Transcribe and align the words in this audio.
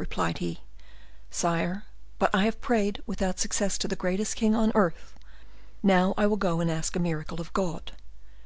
replied 0.00 0.38
he, 0.38 0.60
"sire; 1.30 1.82
but 2.18 2.34
I 2.34 2.44
have 2.46 2.62
prayed 2.62 3.02
without 3.06 3.38
success 3.38 3.76
to 3.76 3.86
the 3.86 3.94
greatest 3.94 4.34
king 4.34 4.54
on 4.54 4.72
earth; 4.74 5.14
now 5.82 6.14
I 6.16 6.26
will 6.26 6.38
go 6.38 6.60
and 6.60 6.70
ask 6.70 6.96
a 6.96 7.00
miracle 7.00 7.38
of 7.38 7.52
God." 7.52 7.92